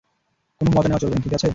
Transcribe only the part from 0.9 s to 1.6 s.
চলবে না, ঠিক আছে?